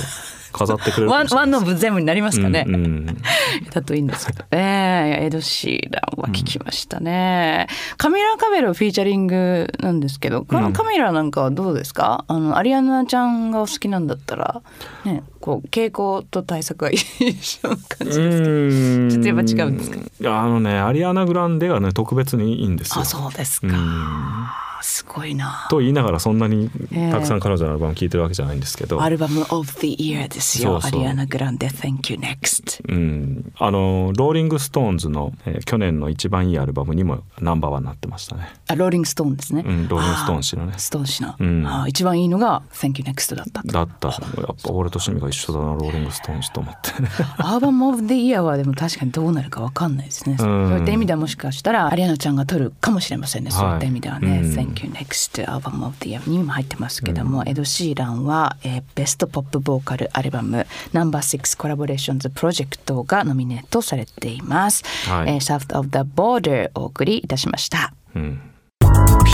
[0.53, 3.07] 飾ってくれるかワンワンの全部になりますかね、うんうん。
[3.73, 5.19] だといいんですけどね。
[5.23, 14.63] エド・シーランは聞きましたね、カミラ・カベロフィーチャリングなんですけどこのカミラなんかはどうですか、あのアリアナちゃんがお好きなんだったら
[15.05, 17.05] ねこう傾向と対策が一
[17.43, 19.99] 緒な感じですちょっとやっぱ違うんですか？
[19.99, 23.03] いやあのねアリアナ・グランデがね特別にいいんですよ。
[23.03, 23.05] あ。
[23.05, 24.47] そうですか、うん。
[24.83, 25.67] すごいな。
[25.71, 30.81] と言いながらそんなにええたくさん彼女のアルバム聴いてるわけじゃないんですけど、アルバム of the year ですよ。
[30.81, 31.01] そうそう。
[31.01, 32.83] アリアナ・グランデ Thank you next.
[32.89, 38.53] うん、あのローリング・ストーンズの、えー去年の一番いいアルバムにもナンバーワンになってましたね。
[38.69, 40.73] あローリング・ストーンですね、うんローリングストーン誌のね。
[40.77, 41.67] あストーン誌の、うん。
[41.67, 43.69] あ一番いいのが Thank you next だったと。
[43.69, 46.91] だったやっぱ俺と趣味が一緒だなローリング・ストーン誌と思って。
[47.39, 50.35] Album of the Year はでも確かにどうなるかわかんないですね。
[50.35, 50.39] ん。
[50.39, 53.51] そういった意味ではもしかしたらアリアナちゃんが取るかもしれませんね。
[53.51, 53.59] はい。
[53.59, 54.41] そういった意味ではね。
[54.45, 54.53] うん。
[54.53, 64.85] Thank you next アーバム・オブ・デ・イヤーにも入ってますけども、エド・シーランは、えーベストポップボーカルアルバム No.6 コラボレーションズプロジェクトがノミネートされています。
[65.11, 67.93] はいえー South of the Border お送りいたしました。
[68.15, 68.41] うん、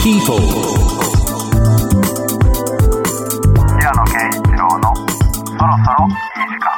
[0.03, 0.37] People.
[3.79, 5.07] 平野啓一郎のそろ
[5.47, 6.15] そろいい
[6.49, 6.71] 時間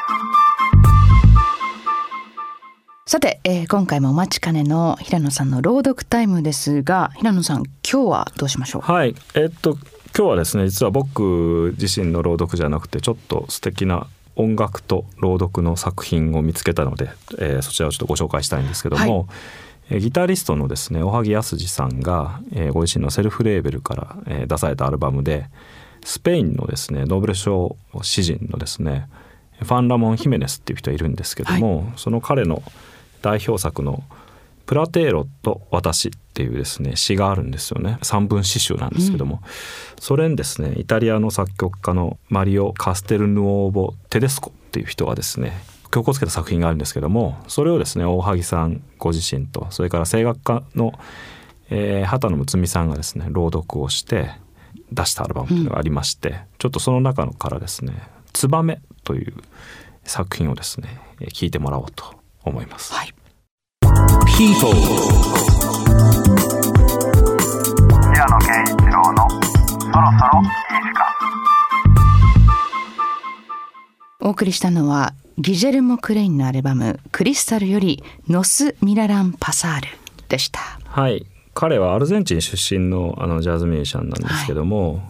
[3.07, 8.81] さて、えー今回もお待ちかねの平野さんの朗読タイムですが、平野さん今日はどうしましょう？
[8.81, 9.77] はいえっと
[10.17, 19.27] 今日はですね実は僕自身の朗読じゃなくてちょっと素敵な音楽と朗読の作品を見つけたので、えーそちらをちょっとご紹介したいんですけども、
[19.89, 25.47] えーギタリストのですねおはぎやすじさんが、えーご自身のセルフレーベルから、えー出されたアルバムで
[26.05, 29.09] スペインのですねノーベル賞詩人のですね
[29.59, 32.63] ファン・ラモン・ヒメネスっていう人がいるんですけども、その彼の
[33.21, 34.03] 代表作の
[34.65, 39.41] 「プラテーロと私」っていうですね詩があるんですよね三文詩集なんですけども、
[39.99, 45.53] それにですねイタリアの作曲家のマリオ・カステルヌオーボ・テデスコっていう人がですね
[45.91, 50.93] 曲をつけた作品があるんですけどもそれをですね大萩さんご自身とそれから声楽家の、
[51.69, 54.31] えー畑野睦美さんがですね朗読をして
[54.91, 57.93] 出したアルバムというのがありまして、ちょっとその中からですね
[58.33, 59.33] 「ツバメ」という
[60.03, 62.93] 作品をですねえー聞いてもらおうと思います。
[62.93, 63.13] はい。
[64.37, 64.73] People.
[68.13, 70.49] 平野啓一郎のそろそろいい
[70.83, 71.05] 時間
[74.21, 79.87] お送りしたのはギジェルモ・クレインのアルバム「クリスタル」より「ノス・ミララン・パサール」
[80.27, 80.59] でした。
[80.83, 85.01] はい彼はアルゼンチン出身のあのジャズミュージシャンなんですけども、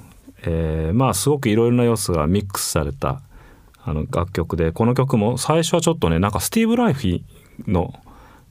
[0.43, 3.21] えーまあすごくいろいろな要素がミックスされた
[3.83, 7.93] あの楽曲でこの曲も最初はちょっとねなんかスティーブ・ライフィーの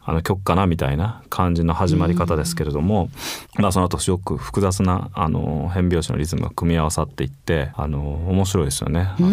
[0.07, 3.09] あの曲かなみたいな感じの始まり方ですけれども、
[3.57, 9.01] まあその後すごく複雑なあの変拍子のリズムが組み合わさっていってあの面白いですよね。
[9.01, 9.29] あの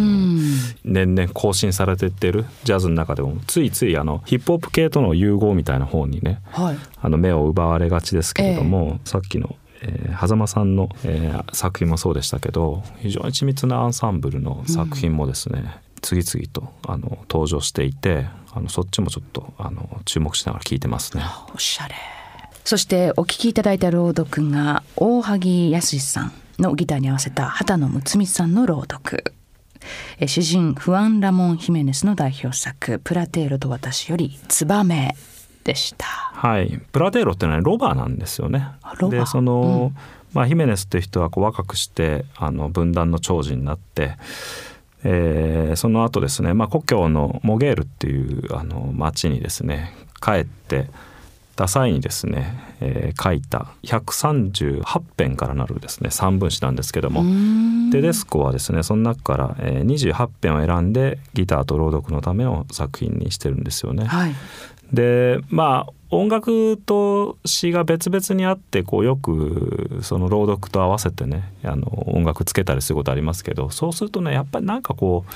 [0.85, 6.77] 年々更新されていってるジャズの中でもついついあのヒップホップ系との融合みたいな方にねはい。
[7.01, 21.23] あの目を奪われがちですけれども、さっきの、えー、狭間さんの、えー作品もそうでしたけど非常に緻密なアンサンブルの作品もですね、次々とあの登場していてあのそっちもちょっとあの注目しながら聞いてますね。
[21.53, 21.95] おしゃれ
[22.63, 29.33] そしてお聞きいただいた朗読が大萩康さんのギターに合わせた畑野睦美さんの朗読
[30.19, 35.15] え詩人フアン・ラモン・ヒメネスの代表作「プラテーロと私よりツバメ」
[35.63, 36.05] でした。
[36.05, 38.95] はい、プラテーロってのはねロバなんですよねあ。
[38.97, 39.91] ロバでその、
[40.33, 44.17] まあ、ヒメネスっていう人はこう若くしてあの分断の長寿になって、
[45.03, 50.89] えーその後ですね、まあ、故郷のモゲールっていうあの町にですね帰って
[51.55, 57.23] た際にですね、えー書いた138編からなるですね3分詩なんですけども。
[57.91, 64.05] テデスコはですねその中から、えー28編を選んでギターと朗読のための作品にしてるんですよね。
[64.05, 64.35] はい、
[64.93, 75.31] でまあ音楽と詩が別々にあってこうよくその朗読と合わせてねあの音楽つけたりすることありますけどそうするとねやっぱりなんかこう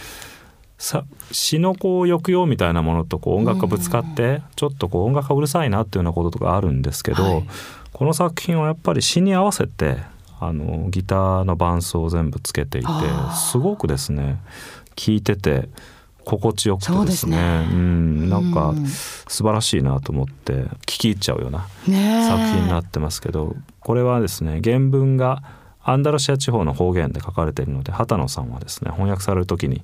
[0.77, 7.47] さ詩のこう抑揚みたいなものとこう音楽がぶつかってちょっとこう音楽がうるさいなっていうようなこととかあるんですけど、はい。
[7.93, 9.99] この作品はやっぱり詩に合わせて
[10.41, 12.87] あのギターの伴奏を全部つけていて
[13.33, 14.41] すごくですね
[14.97, 15.69] 聴いてて
[16.25, 17.67] 心地よくてですすね。
[17.71, 18.29] うん。
[18.29, 18.85] なんかうん。
[18.87, 25.43] 素晴らしいなと思って聞き入っちゃうような作品になってますけどこれはですね原文が
[25.83, 29.83] アンダルシア地方の方言で書かれているので畑野さんはですね翻訳される時に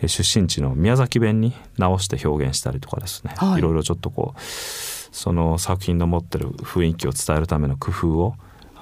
[0.00, 3.58] えー出身地の宮崎弁に直して表現したりとかですね、はい。
[3.58, 8.34] いろいろちょっとこうその作品の持ってる雰囲気を伝えるための工夫を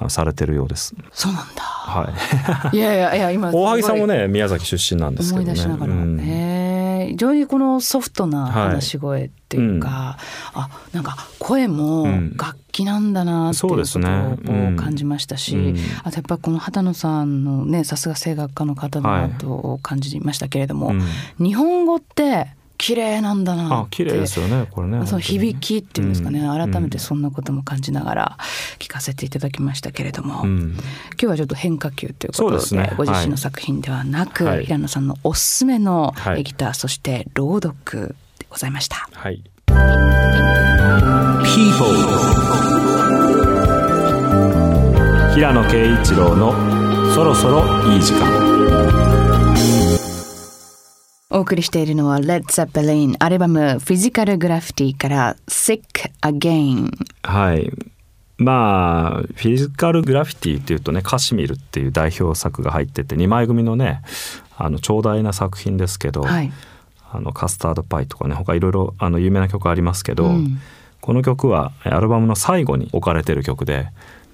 [0.09, 0.95] されてるようです。
[1.13, 1.63] そうなんだ。
[1.63, 2.77] はい。
[2.77, 5.53] いやいやいや今大萩さんもねね宮崎出身なんですけ思どね。
[5.53, 6.17] い出しながら、うん
[7.11, 10.19] 非常にこのソフトな話し声っていうか、
[10.55, 12.37] あなんか声もうん。
[12.37, 14.37] 楽器なんだなっていうことをそうですね。
[14.49, 15.77] うん感じましたし、うん。
[16.03, 21.03] あとやっぱこの畑野さんのねさすが声楽家の方だなと感じましたけれども、うん。
[21.45, 22.49] 日本語って
[22.85, 23.75] 綺麗なんだなって。
[23.75, 25.07] あ綺麗ですよねこれね。
[25.07, 28.39] その響きっていうんですかね、うん改めてそんなことも感じながら
[28.79, 30.73] 聞かせていただきましたけれども、うん。
[30.73, 30.83] 今
[31.17, 32.93] 日はちょっと変化球ということでそうですね。
[32.99, 34.65] ご自身の作品ではなく、はい。
[34.65, 36.45] 平野さんのおすすめのはい。
[36.45, 39.09] ギター、そして朗読でございました。
[39.13, 39.43] はい。
[39.67, 39.85] People,
[45.35, 46.53] 平野啓一郎の
[47.15, 47.63] そろそろ
[47.95, 49.04] いい時間。
[51.35, 55.83] お送りしているのは Led Zeppelin アルバム「フィジカルグラフィティ」から「Sick
[56.23, 56.93] Again
[57.25, 57.73] はい。
[58.39, 64.03] まあフィジカルグラフィティっていうとねカシミルっていう代表作が入ってて2枚組のね
[64.57, 66.53] あの長大な作品ですけ」ど、はい、
[67.11, 70.61] あのカスタードパイとかね他いろいろあの有名な曲ありますけど、うん。
[71.01, 73.89] この曲はアルバムの最後に置かれてる曲で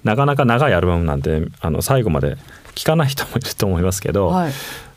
[0.05, 2.37] なかなか長いアルバムなんであの最後まで
[2.75, 4.53] 聴かない人もいると思いますけど、はい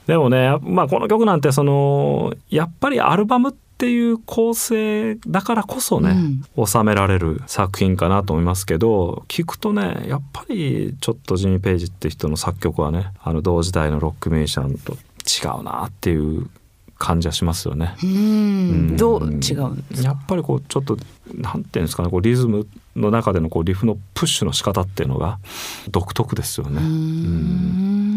[0.06, 6.14] でもね、まあ、この曲なんてそのやっぱりアルバムっていう構成だからこそね、
[6.64, 16.48] 収められる作品かなと思いますけど聞くとねやっぱりちょっとジミー・ペイジって人の作曲はねあの同時代のロックミュージシャンと違うなっていう
[16.98, 17.96] 感じはしますよね。
[18.02, 18.10] うん。
[18.10, 18.12] う
[18.92, 18.96] ん。
[18.96, 20.96] どう違うんやっぱりこうちょっと
[21.34, 25.38] なんていうんですかねこうリズムの中でのこうリフのプッシュの仕方っていうのが
[25.90, 26.80] 独特ですよね。
[26.80, 28.13] うん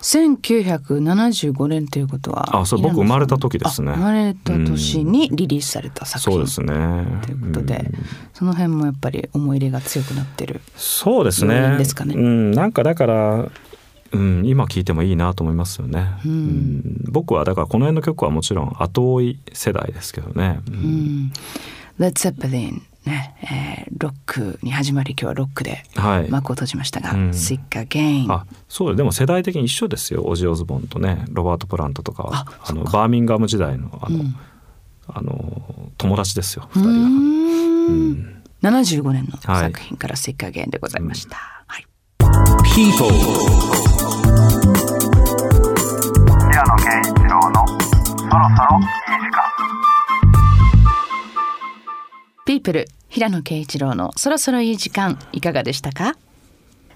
[0.00, 3.92] 1975年ということはあそう僕生まれた時ですね。
[3.92, 7.20] あ生まれた年にリリースされた作品そうですね。
[7.22, 7.92] ということで、うん。
[8.34, 11.72] その辺もやっぱり思い入れが強くなってるそうです要ね。
[11.72, 12.14] 因ですかね。
[12.14, 13.48] うん、なんかだから、
[14.12, 16.06] うん、今聞いてもいいなと思いますよね。
[16.26, 16.32] うん。
[16.32, 17.04] うん。
[17.08, 20.60] 僕はだからこの辺の曲はもちろん後追い世代ですけどね。
[20.68, 20.78] ううん
[21.26, 21.32] ん。
[21.98, 26.30] Led Zeppelin ね、えーロックに始まり今日はロックではい。
[26.30, 27.30] 幕を閉じましたが、うん。
[27.30, 30.24] Sick Again あそうだでも世代的に一緒ですよ。
[30.24, 34.36] オジ・オズボーンとねロバート・プラントとかはああのバーミンガム時代のあの,、うん。
[35.08, 36.94] あの友達ですよう二人が。
[36.94, 38.12] ーうん。
[38.12, 41.36] ん75年のはい作品から「Sick Again」でございました。
[41.66, 41.86] はい、
[42.74, 43.08] people,
[46.50, 56.16] 平野啓一郎のそろそろいい時間ープル平野啓一郎のそろそろいい時間いかがでしたか？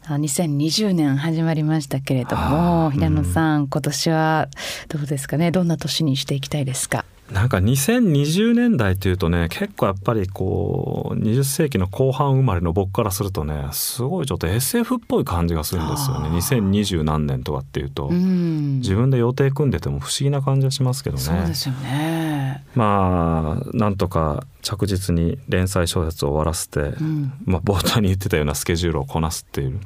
[0.04, 4.48] あ2020年始まりましたけれども平野さん、今年は
[4.88, 5.52] どうですかね？
[5.52, 7.04] どんな年にしていきたいですか？
[7.32, 16.28] なんか2020年代というとね結構やっぱりこう20世紀の後半生まれの僕からするとねすごいちょっと SF っぽい感じがするんですよね。
[16.28, 16.60] あー。
[16.60, 18.78] 2020何年とかっていうと、うん。
[18.78, 21.22] 自分で予定組んでても不思議な感じがしますけどね。
[21.22, 22.64] そうですよね。
[22.74, 27.32] まあなんとか着実に連載小説を終わらせて、うん。
[27.44, 29.78] まあ、冒頭に言ってたようなスケジュールをこなすっていう。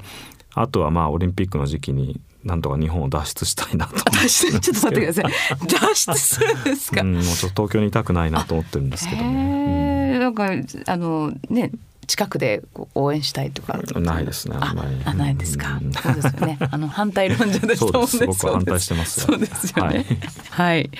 [0.55, 3.93] あとはまあオリンピックの時期になんとか日本を脱出したいなと。
[3.93, 5.33] 思って脱出ちょっと待ってください。
[5.67, 10.13] 脱出するんですか、うん、もうちょっと東京にいたくないなと思ってるんですけどね。
[10.13, 10.51] へえなんか
[10.87, 11.71] あのね
[12.07, 12.63] 近くで
[12.95, 13.79] 応援したいとか。
[13.95, 14.57] うんないですね。
[14.59, 14.75] あ
[15.05, 15.93] あないですか、うん。
[15.93, 16.59] そうですよね。
[16.71, 18.07] あの反対論者でしたもんね。
[18.09, 18.45] そうです。
[18.45, 19.27] 僕は反対してますよ。
[19.27, 20.05] そうですよね。
[20.51, 20.83] ははい。
[20.83, 20.91] い、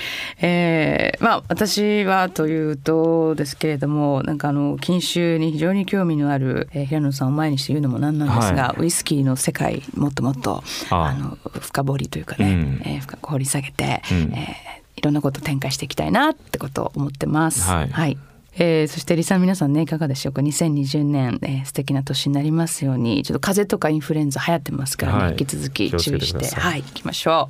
[0.41, 12.83] えーまあ私はというとですけれどもなんかあの禁酒に非常に興味のある、えー平野さんを前にして言うのもなんなんですが、はウイスキーの世界もっともっとあの深掘りというかね、うん。
[12.85, 14.33] えー深く掘り下げて、うん。
[14.35, 17.69] えーいろんなことを展開していきたいなってことを思ってます。
[17.69, 18.17] はい
[18.55, 23.23] えーそしてリサの皆さんねいかがでしょうか？2020年、えー素敵な年になりますように。
[23.23, 25.31] ちょっと風邪とかインフルエンザ流行ってますからね、はい。
[25.33, 26.61] 引き続き注意してけてください。
[26.61, 27.49] はい行きましょ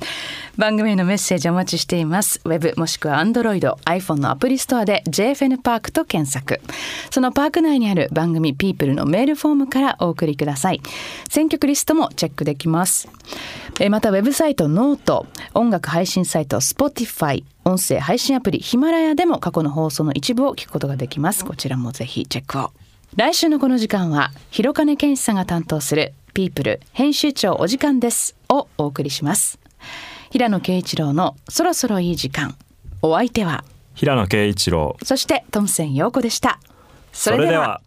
[0.00, 0.04] う
[0.56, 2.40] 番組へのメッセージお待ちしています。
[2.44, 6.60] ウェブもしくは Android、iPhone のアプリストアで JFN パークと検索。
[7.10, 10.80] そのパーク内にある番組 People のメールフォームからお送りください。
[11.28, 13.08] 選曲リストもチェックできます。
[13.78, 21.44] えまたウェブサイトノート音楽配信サイト Spotify 音声配信アプリヒマラヤでも過去の放送の一部を聞くことができます。
[21.44, 22.72] こちらもぜひチェックを。
[23.16, 28.36] 来週のこの時間は広金健志さんが担当するピープル編集長お時間です。
[28.48, 29.58] をお送りします。
[30.30, 32.56] 平野啓一郎のそろそろいい時間
[33.02, 33.64] お相手は
[33.94, 34.96] 平野啓一郎。
[35.02, 36.60] そしてトムセン陽子でした
[37.12, 37.80] それでは。